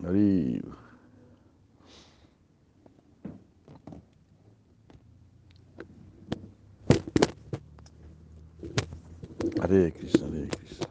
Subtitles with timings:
[0.00, 0.62] Hari.
[9.60, 10.86] Hare Krishna, Hare Krishna.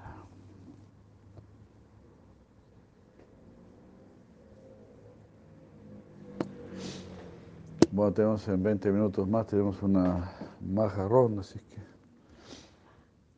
[7.91, 10.31] Bueno, tenemos en 20 minutos más, tenemos una
[10.61, 11.81] maja ronda, así que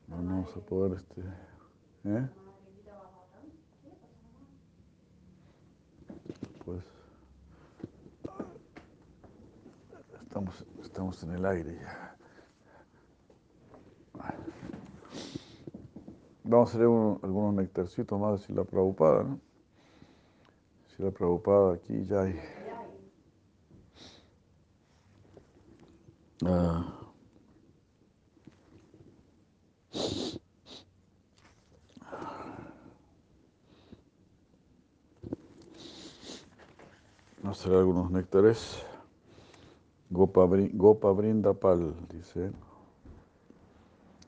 [0.07, 1.21] vamos a poder, este,
[2.04, 2.43] ¿eh?
[6.66, 6.84] Pues
[10.21, 12.15] estamos, estamos en el aire ya.
[16.43, 19.39] Vamos a hacer un- algunos nectarcitos más de Sila Prabhupada, ¿no?
[20.96, 22.39] Sila Prabhupada aquí ya hay.
[26.46, 27.03] Ah.
[37.66, 38.84] Algunos néctares.
[40.09, 42.52] Gopa, Gopa Brindapal, dice.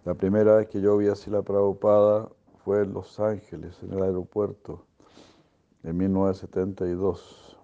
[0.06, 2.30] La primera vez que yo vi a Sila Prabhupada
[2.64, 4.86] fue en Los Ángeles, en el aeropuerto,
[5.84, 7.58] en 1972.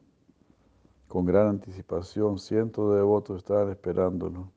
[1.07, 4.51] Con gran anticipación, cientos de devotos estaban esperándolo.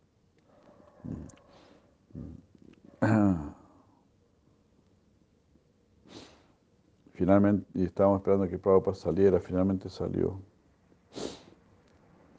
[7.12, 10.40] Finalmente, y estábamos esperando que Prabhupada saliera, finalmente salió.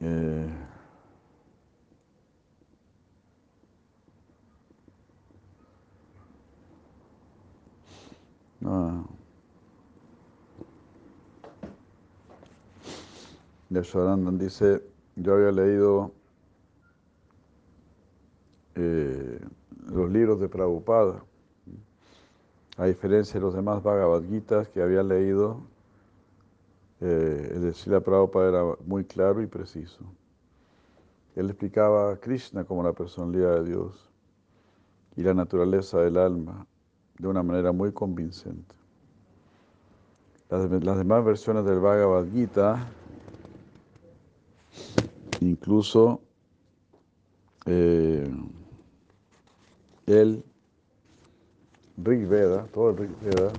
[0.07, 0.47] Eh,
[8.65, 9.03] ah.
[13.71, 14.83] Yashodananda dice,
[15.15, 16.11] yo había leído
[18.75, 19.39] eh,
[19.87, 21.23] los libros de Prabhupada,
[22.77, 24.21] a diferencia de los demás Bhagavad
[24.71, 25.61] que había leído,
[27.01, 30.03] eh, el de Srila Prabhupada era muy claro y preciso.
[31.35, 34.09] Él explicaba a Krishna como la personalidad de Dios
[35.17, 36.65] y la naturaleza del alma
[37.17, 38.75] de una manera muy convincente.
[40.49, 42.87] Las, de- las demás versiones del Bhagavad Gita,
[45.41, 46.21] incluso
[47.65, 48.29] eh,
[50.05, 50.43] el
[51.97, 53.51] Rig Veda, todo el Rig Veda,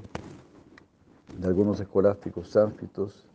[1.39, 3.26] de algunos escolásticos sánscritos,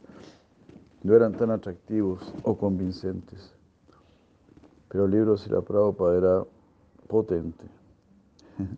[1.04, 3.54] no eran tan atractivos o convincentes.
[4.90, 6.44] Pero el libro de Srila Prabhupada era
[7.08, 7.66] potente.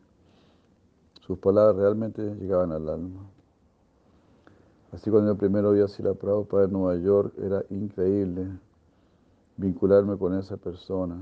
[1.22, 3.22] Sus palabras realmente llegaban al alma.
[4.92, 8.48] Así cuando yo primero vi a Srila Prabhupada en Nueva York, era increíble
[9.58, 11.18] vincularme con esa persona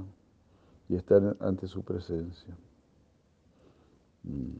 [0.90, 2.56] y estar ante su presencia.
[4.24, 4.58] Mm.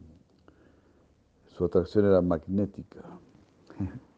[1.58, 3.02] Su atracción era magnética.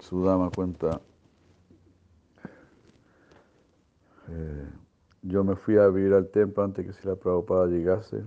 [0.00, 1.00] Su dama cuenta,
[4.28, 4.68] eh,
[5.22, 8.24] yo me fui a vivir al templo antes que si la Prabhupada llegase.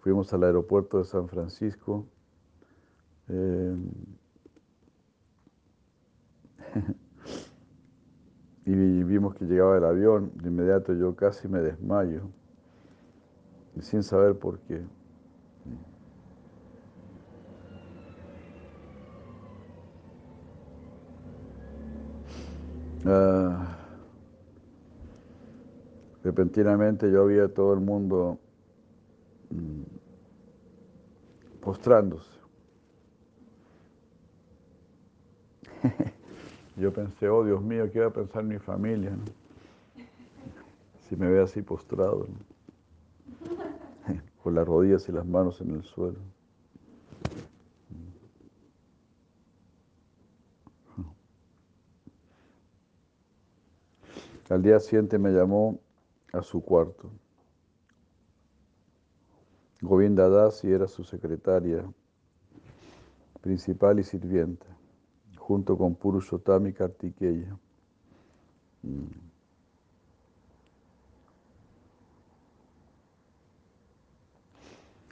[0.00, 2.06] Fuimos al aeropuerto de San Francisco.
[3.28, 3.76] eh,
[8.66, 10.32] y vimos que llegaba el avión.
[10.36, 12.30] De inmediato yo casi me desmayo,
[13.80, 14.82] sin saber por qué.
[23.06, 23.76] Ah,
[26.22, 28.38] repentinamente yo vi a todo el mundo
[29.50, 29.82] mm,
[31.60, 32.30] postrándose.
[36.76, 39.12] Yo pensé, oh Dios mío, ¿qué va a pensar mi familia?
[41.08, 42.54] Si me ve así postrado, ¿no?
[44.42, 46.18] con las rodillas y las manos en el suelo.
[54.54, 55.80] Al día siguiente me llamó
[56.32, 57.10] a su cuarto.
[59.80, 61.84] Govinda Dasi era su secretaria
[63.40, 64.64] principal y sirviente,
[65.36, 67.58] junto con Purushottami Kartikeya.
[68.84, 69.06] Mm.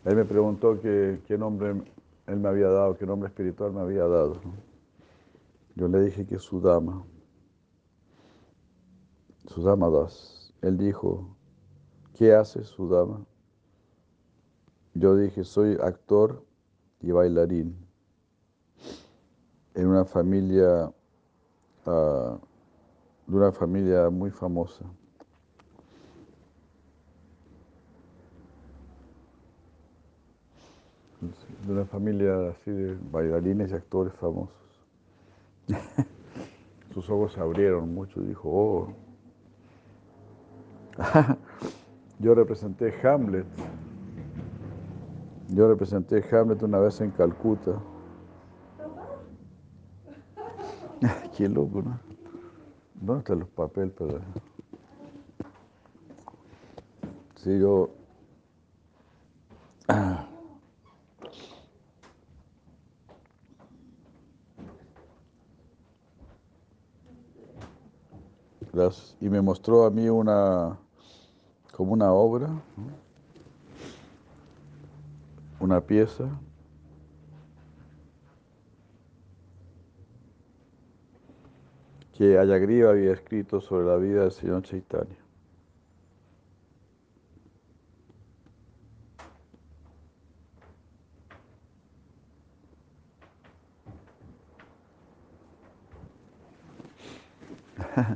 [0.05, 1.83] Él me preguntó que- qué nombre
[2.29, 4.41] él me había dado, qué nombre espiritual me había dado.
[5.75, 7.05] Yo le dije que Sudama,
[9.47, 10.53] Sudama Das.
[10.63, 11.37] Él dijo,
[12.15, 13.25] ¿qué haces, Sudama?
[14.95, 16.45] Yo dije, soy actor
[17.01, 17.77] y bailarín.
[19.75, 20.93] En una familia,
[21.87, 22.39] ah,
[23.27, 24.85] de una familia muy famosa.
[31.67, 34.55] De una familia así de bailarines y actores famosos.
[36.95, 39.02] Sus ojos se abrieron mucho, dijo, oh.
[42.19, 43.47] yo representé Hamlet.
[45.49, 47.73] Yo representé Hamlet una vez en Calcuta.
[51.37, 51.99] Qué loco, ¿no?
[52.95, 54.21] ¿Dónde están los papeles para.?
[57.37, 57.91] Sí, yo.
[69.21, 70.79] Y me mostró a mí una.
[71.73, 72.49] como una obra,
[75.61, 76.29] una pieza.
[82.13, 85.17] que Ayagriva había escrito sobre la vida del señor Chaitanya.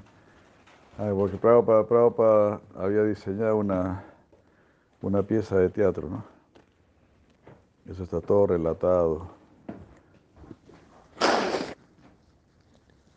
[0.97, 4.03] porque Prabhupada, Prabhupada había diseñado una,
[5.03, 6.25] una pieza de teatro, ¿no?
[7.87, 9.29] Eso está todo relatado.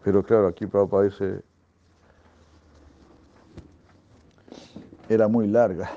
[0.04, 1.42] Pero claro, aquí Prabhupada dice,
[5.08, 5.90] era muy larga.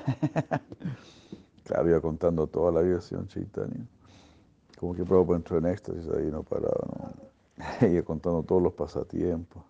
[1.65, 3.85] claro, iba contando toda la Sion Chaitanya.
[4.79, 7.87] Como que Prabhupada entró en éxtasis ahí, no paraba, ¿no?
[7.87, 9.63] iba contando todos los pasatiempos.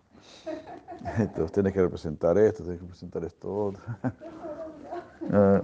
[1.18, 3.72] Entonces tienes que representar esto, tienes que representar esto.
[5.30, 5.62] Ah.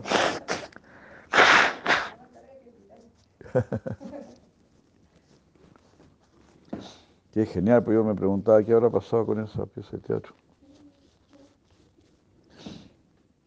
[7.33, 10.35] Qué genial, pues yo me preguntaba qué habrá pasado con esa pieza de teatro.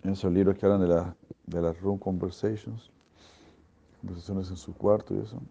[0.04, 1.16] Esos libros que hablan de, la,
[1.48, 2.92] de las room conversations,
[4.02, 5.42] conversaciones en su cuarto y eso,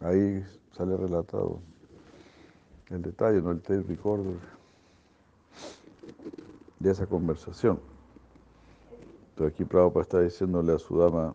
[0.00, 0.42] ahí
[0.72, 1.60] sale relatado
[2.88, 4.59] el detalle, no el tape recorder
[6.80, 7.78] de esa conversación.
[9.30, 11.34] Entonces aquí Prabhupada está diciéndole a su dama,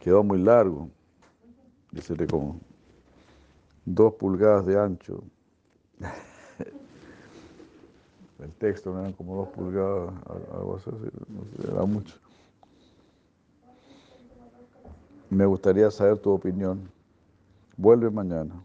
[0.00, 0.88] quedó muy largo,
[1.90, 2.58] dice como
[3.84, 5.22] dos pulgadas de ancho.
[8.38, 10.14] El texto no eran como dos pulgadas,
[10.54, 10.90] algo así,
[11.70, 12.16] era mucho.
[15.28, 16.90] Me gustaría saber tu opinión.
[17.76, 18.64] Vuelve mañana.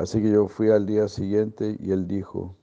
[0.00, 2.56] Así que yo fui al día siguiente y él dijo,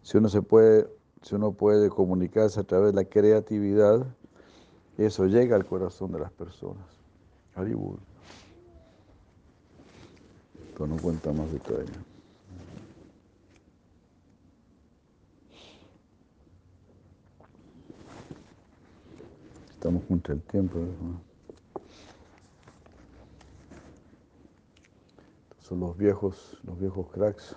[0.00, 0.88] si uno se puede
[1.20, 4.06] si uno puede comunicarse a través de la creatividad,
[4.96, 6.86] eso llega al corazón de las personas.
[7.54, 7.98] Haribur.
[10.68, 11.90] Esto no cuenta más detalles.
[19.74, 20.78] Estamos junto al tiempo.
[25.66, 27.56] Son los viejos, los viejos cracks.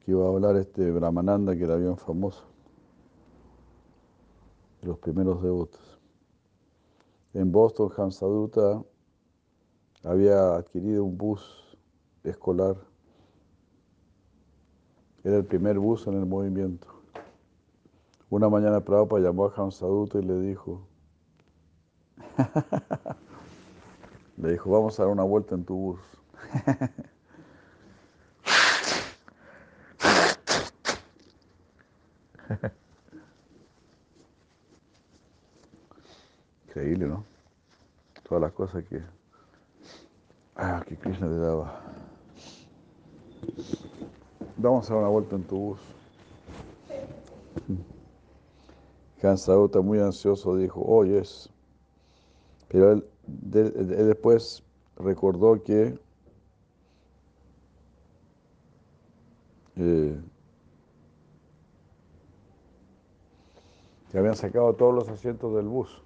[0.00, 2.42] que iba a hablar este Brahmananda, que era bien famoso,
[4.80, 6.00] de los primeros devotos.
[7.32, 8.82] En Boston, Hamsaduta
[10.02, 11.78] había adquirido un bus
[12.24, 12.76] escolar.
[15.22, 16.88] Era el primer bus en el movimiento.
[18.30, 20.88] Una mañana Prabhupada llamó a Hamsaduta y le dijo,
[24.42, 26.00] le dijo, vamos a dar una vuelta en tu bus.
[36.66, 37.24] Increíble, ¿no?
[38.22, 39.02] Todas las cosas que,
[40.56, 41.82] ah, que Krishna te daba.
[44.56, 45.80] Vamos a dar una vuelta en tu bus.
[49.20, 51.50] Kansauta, muy ansioso, dijo, oh, yes.
[52.68, 53.04] Pero él,
[53.42, 54.62] después
[54.96, 55.98] recordó que
[59.76, 60.20] eh,
[64.18, 66.02] habían sacado todos los asientos del bus.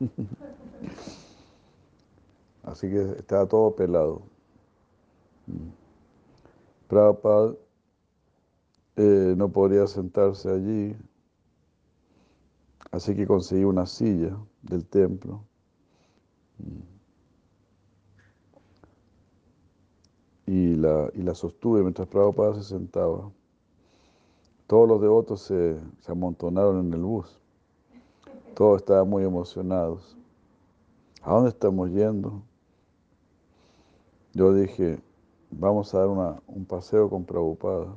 [2.64, 4.22] Así que estaba todo pelado.
[6.86, 7.54] Prabhupada
[8.96, 10.96] eh, no podría sentarse allí,
[12.90, 15.47] así que conseguí una silla del templo.
[20.46, 23.30] Y la, y la sostuve mientras Prabhupada se sentaba.
[24.68, 27.40] Todos los devotos se, amontonaron en el bus.
[28.54, 30.16] Todos estaban muy emocionados.
[31.22, 32.42] ¿A dónde estamos yendo?
[34.34, 35.00] Yo dije,
[35.50, 36.08] vamos a dar
[36.46, 37.96] un paseo con Prabhupada.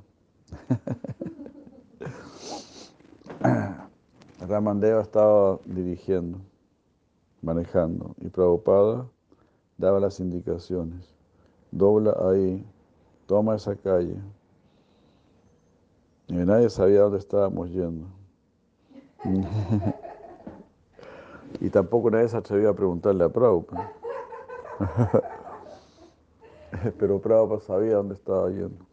[4.47, 6.39] Ramandeva estaba dirigiendo,
[7.41, 9.07] manejando, y Prabhupada
[9.77, 11.15] daba las indicaciones.
[11.71, 12.65] Dobla ahí,
[13.25, 14.17] toma esa calle.
[16.27, 18.07] Y nadie sabía dónde estábamos yendo.
[21.59, 23.91] y tampoco nadie se atrevía a preguntarle a Prabhupada.
[26.99, 28.85] Pero Prabhupada sabía dónde estaba yendo.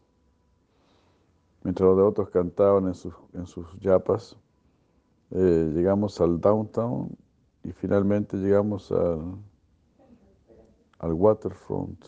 [1.62, 4.36] Mientras los devotos cantaban en sus, en sus yapas,
[5.30, 7.14] eh, llegamos al downtown
[7.68, 9.36] y finalmente llegamos al,
[11.00, 12.02] al waterfront.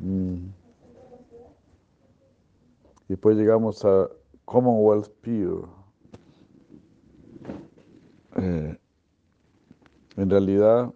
[0.00, 0.46] Mm.
[3.04, 4.08] Y después llegamos a
[4.44, 5.64] Commonwealth Pier.
[8.38, 8.76] Eh,
[10.16, 10.92] en realidad,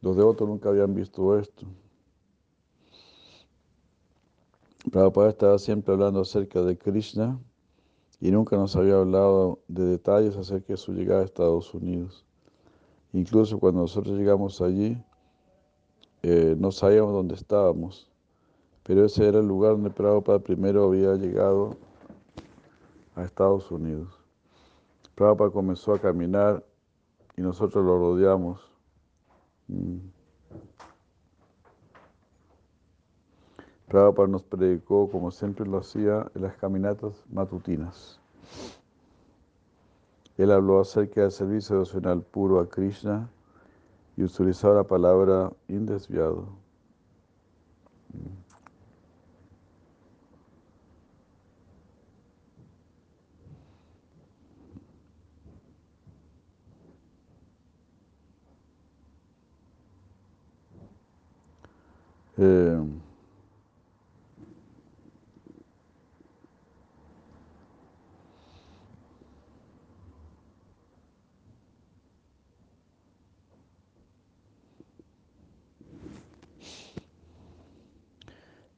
[0.00, 1.66] los devotos nunca habían visto esto.
[4.92, 7.40] Prabhupada estaba siempre hablando acerca de Krishna
[8.20, 12.26] y nunca nos había hablado de detalles acerca de su llegada a Estados Unidos.
[13.12, 15.02] Incluso cuando nosotros llegamos allí,
[16.22, 18.10] eh, no sabíamos dónde estábamos,
[18.82, 21.76] pero ese era el lugar donde Prabhupada primero había llegado
[23.16, 24.12] a Estados Unidos.
[25.14, 26.64] Prabhupada comenzó a caminar
[27.36, 28.60] y nosotros lo rodeamos.
[29.68, 29.96] Mm.
[33.90, 38.20] Prabhupada nos predicó, como siempre lo hacía, en las caminatas matutinas.
[40.38, 43.28] Él habló acerca del servicio devocional puro a Krishna
[44.16, 46.46] y utilizó la palabra indesviado.
[62.36, 62.99] Eh,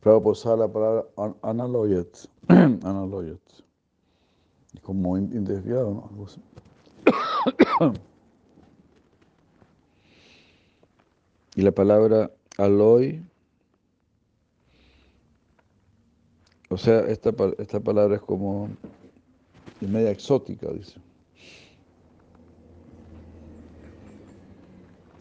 [0.03, 1.07] Prabhupada usaba la palabra
[1.43, 3.41] analoyet, analoyet,
[4.83, 6.27] como indesviado, ¿no?
[11.55, 13.25] y la palabra aloy,
[16.69, 18.71] o sea, esta, esta palabra es como
[19.81, 21.01] media exótica, dice.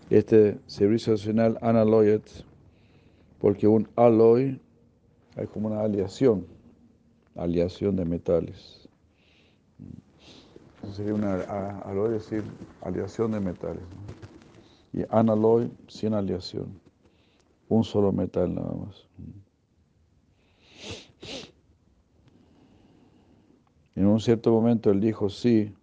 [0.10, 2.24] Este servicio nacional analoyet,
[3.40, 4.60] porque un aloy
[5.36, 6.46] hay como una aleación,
[7.36, 8.90] aleación de metales.
[10.84, 12.44] Eso sería una aloy decir
[12.82, 13.84] aleación de metales.
[14.94, 16.80] Y analoy sin aleación.
[17.70, 19.08] Un solo metal nada más.
[23.96, 25.74] En un cierto momento él dijo, sí,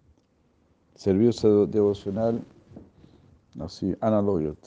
[0.95, 2.43] servicio devocional,
[3.59, 4.57] así, analoyot.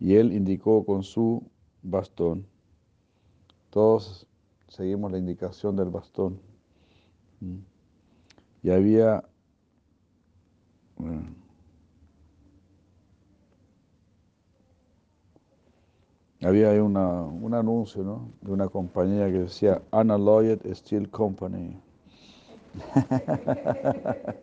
[0.00, 1.42] Y él indicó con su
[1.82, 2.46] bastón.
[3.70, 4.26] Todos
[4.68, 6.40] seguimos la indicación del bastón.
[7.40, 7.58] Mm.
[8.62, 9.24] Y había
[16.42, 18.32] había una, un anuncio ¿no?
[18.40, 21.80] de una compañía que decía Unalloyed Steel Company.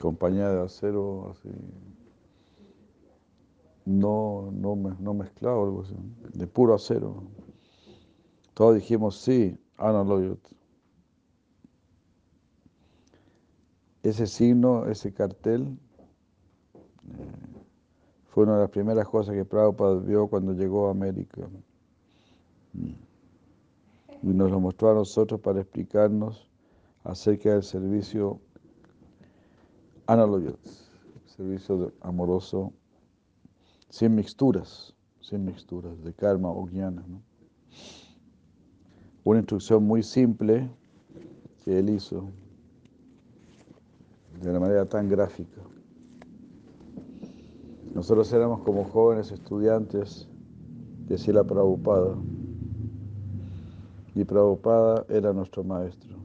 [0.00, 1.50] compañía de acero así
[3.88, 5.94] no, no, no mezclado, algo así,
[6.34, 7.22] de puro acero.
[8.52, 10.04] Todos dijimos sí, Ana
[14.02, 15.78] Ese signo, ese cartel,
[16.74, 17.32] eh,
[18.26, 21.48] fue una de las primeras cosas que Prabhupada vio cuando llegó a América.
[22.74, 22.92] Mm.
[24.22, 26.50] Y nos lo mostró a nosotros para explicarnos
[27.04, 28.38] acerca del servicio
[30.06, 30.60] Analoyot,
[31.24, 32.74] servicio amoroso
[33.90, 37.04] sin mixturas, sin mixturas de karma o jnana.
[39.24, 40.70] Una instrucción muy simple
[41.64, 42.30] que él hizo
[44.40, 45.60] de una manera tan gráfica.
[47.94, 50.28] Nosotros éramos como jóvenes estudiantes
[51.06, 52.16] de Sila Prabhupada
[54.14, 56.17] y Prabhupada era nuestro maestro.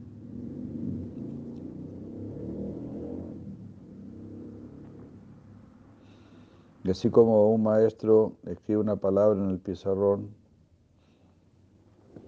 [6.84, 10.28] Y así como un maestro escribe una palabra en el pizarrón,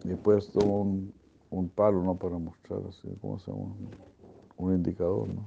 [0.03, 1.13] y pues después un,
[1.51, 2.15] un palo ¿no?
[2.17, 3.51] para mostrar así, ¿cómo se?
[3.51, 5.45] Un indicador, ¿no?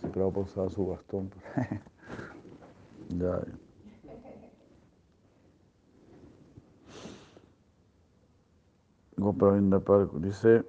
[0.00, 1.30] Si Prabhupada usaba su bastón.
[1.54, 1.80] Pues.
[3.20, 3.42] ya.
[10.20, 10.64] Dice,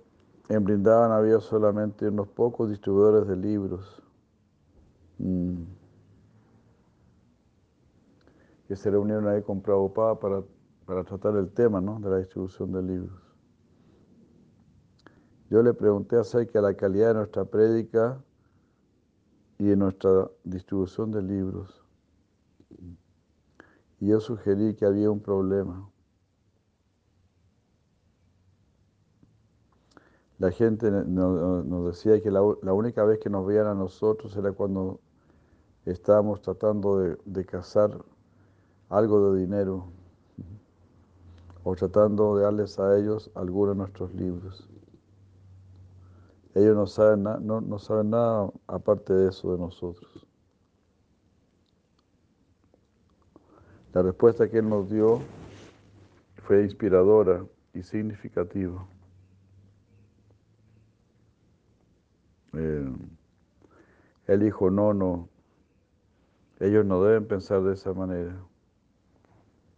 [0.50, 4.04] en Brindavan había solamente unos pocos distribuidores de libros.
[5.18, 5.64] Mm.
[8.68, 10.44] Que se reunieron ahí con Prabhupada para,
[10.86, 12.00] para tratar el tema ¿no?
[12.00, 13.22] de la distribución de libros.
[15.50, 18.24] Yo le pregunté acerca de la calidad de nuestra prédica
[19.58, 21.86] y de nuestra distribución de libros.
[24.00, 25.90] Y yo sugerí que había un problema.
[30.38, 35.00] La gente nos decía que la, única vez que nos veían a nosotros era cuando
[35.86, 38.04] estábamos tratando de, de cazar
[38.90, 39.88] algo de dinero
[41.64, 44.70] o tratando de darles a ellos algunos de nuestros libros.
[46.54, 50.26] Ellos no saben, no, no saben nada aparte de eso de nosotros.
[53.94, 55.22] La respuesta que él nos dio
[56.44, 58.86] fue inspiradora y significativa.
[62.54, 62.94] Eh,
[64.28, 65.30] él dijo, no, no,
[66.60, 68.36] ellos no deben pensar de esa manera.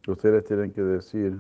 [0.07, 1.39] Ustedes tienen que decir,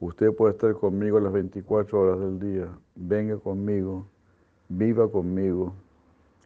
[0.00, 4.06] usted puede estar conmigo las 24 horas del día, venga conmigo,
[4.70, 5.74] viva conmigo,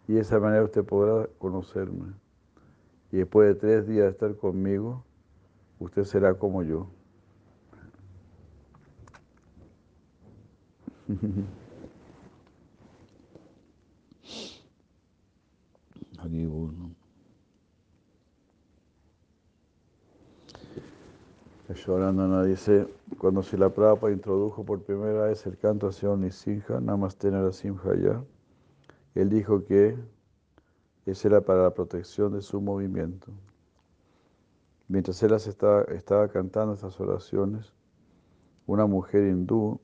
[0.08, 2.12] y de esa manera usted podrá conocerme.
[3.12, 5.04] Y después de tres días de estar conmigo,
[5.78, 6.88] usted será como yo.
[16.18, 16.96] Aquí uno.
[21.86, 27.94] Shorandana dice, cuando la Prabhupada introdujo por primera vez el canto hacia Nisinha, Namaste Narasimha
[27.94, 28.24] ya,
[29.14, 29.96] él dijo que
[31.04, 33.30] ese era para la protección de su movimiento.
[34.88, 37.72] Mientras él estaba, estaba cantando estas oraciones,
[38.66, 39.78] una mujer hindú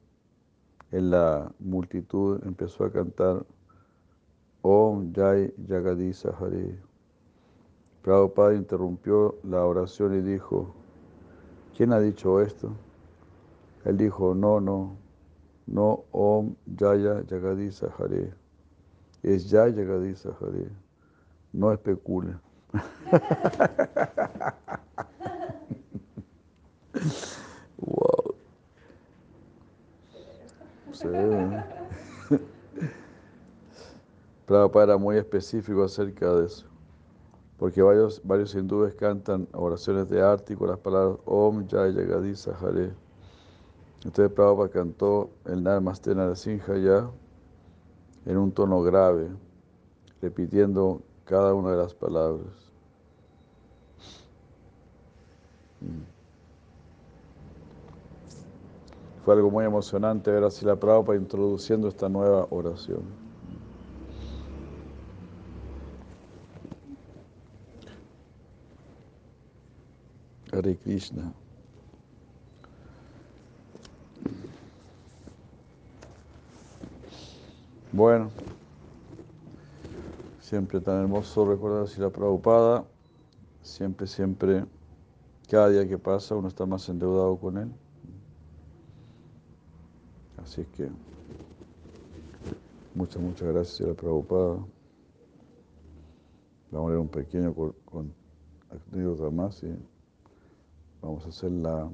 [0.91, 3.47] en la multitud empezó a cantar
[4.63, 6.81] Om Jai Jagadisa Hare.
[8.03, 10.82] Prabhupada interrumpió la oración y dijo,
[11.77, 12.73] ¿quién ha dicho esto?
[13.85, 14.97] Él dijo, no, no,
[15.67, 18.33] no Om Jaya Jagadisa Hare.
[19.23, 20.69] Es Jaya Jagadisa Hare.
[21.53, 22.37] No especule.
[27.79, 28.35] wow.
[30.93, 31.09] Sí.
[34.47, 36.67] Prabhupada era muy específico acerca de eso,
[37.63, 42.93] porque varios, hindúes cantan oraciones de arte con las palabras Om Jaya Jagadisa Hare.
[44.05, 47.09] Entonces Prabhupada cantó el Namaste Narasimha ya
[48.27, 49.29] en un tono grave,
[50.21, 52.73] repitiendo cada una de las palabras.
[55.83, 56.03] Mm.
[59.25, 63.22] Fue algo muy emocionante ver a la Prabhupada introduciendo esta nueva oración.
[70.53, 71.33] Hare Krishna.
[77.91, 78.31] Bueno,
[80.41, 82.85] siempre tan hermoso recordar si la Prabhupada,
[83.63, 84.65] siempre, siempre,
[85.49, 87.73] cada día que pasa uno está más endeudado con él.
[90.43, 90.91] Así es que
[92.95, 94.57] muchas, muchas gracias a la Prabhupada.
[96.71, 98.15] Vamos a leer un pequeño con, con
[99.35, 99.63] más.
[99.63, 99.92] y
[101.03, 101.91] Vamos a hacer la,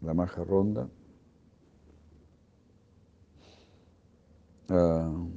[0.00, 0.88] la maja ronda.
[4.68, 5.28] Uh,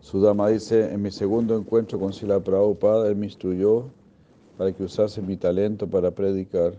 [0.00, 3.90] Sudama dice, en mi segundo encuentro con Sila Prabhupada, él me instruyó
[4.58, 6.74] para que usase mi talento para predicar.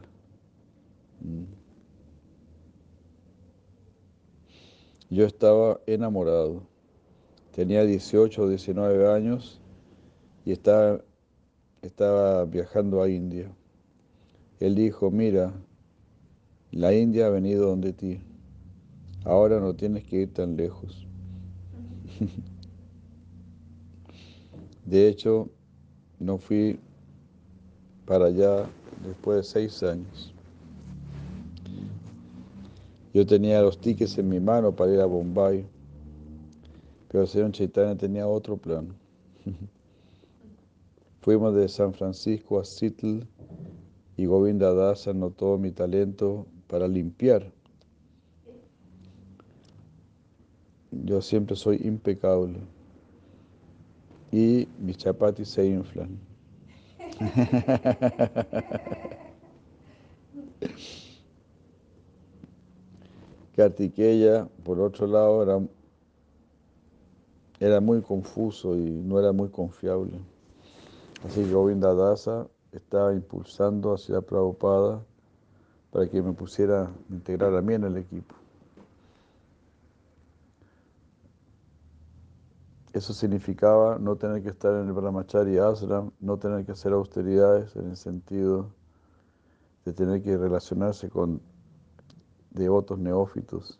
[1.19, 1.43] Mm.
[5.10, 6.62] Yo estaba enamorado.
[7.54, 9.60] Tenía 18 o 19 años
[10.47, 13.51] y estaba, viajando a India.
[14.62, 15.51] Él dijo, mira,
[16.71, 18.21] la India ha venido donde ti,
[19.25, 21.05] ahora no tienes que ir tan lejos.
[24.86, 25.49] De hecho,
[26.17, 26.79] no fui
[28.05, 28.69] para allá
[29.05, 30.33] después de seis años.
[33.13, 35.65] Yo tenía los tickets en mi mano para ir a Bombay,
[37.10, 38.95] pero el señor Chaitanya tenía otro plan.
[41.27, 43.27] Fuimos de San Francisco a Seattle
[44.15, 47.51] y Govinda Das anotó mi talento para limpiar.
[50.89, 52.59] Yo siempre soy impecable
[54.31, 56.17] y mis chapatis se inflan.
[63.57, 65.59] Kartikeya, por otro lado, era,
[67.59, 70.21] era muy confuso y no era muy confiable.
[71.25, 75.03] Así que Govinda Dasa estaba impulsando hacia Prabhupada
[75.91, 78.36] para que me pusiera a integrar a mí en el equipo.
[82.93, 87.75] Eso significaba no tener que estar en el Brahmachari Ashram, no tener que hacer austeridades
[87.75, 88.71] en el sentido
[89.86, 91.41] de tener que relacionarse con
[92.51, 93.80] devotos neófitos.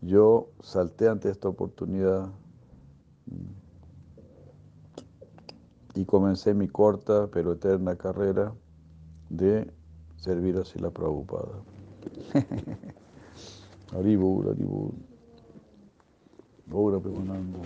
[0.00, 2.28] Yo salté ante esta oportunidad
[5.98, 8.54] y comencé mi corta pero eterna carrera
[9.30, 9.68] de
[10.16, 11.60] servir así la Prabhupada.
[13.92, 14.92] Haribur, Haribur.
[16.70, 17.58] Ahora Premananda.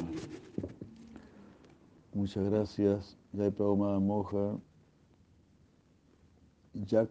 [2.14, 3.18] Muchas gracias.
[3.36, 4.58] Jai Prabhupada Moja.
[6.86, 7.10] Jack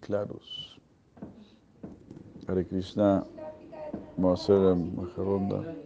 [0.00, 0.78] Claros.
[2.46, 3.24] Hare Krishna.
[4.18, 5.83] Vamos a hacer maja ronda.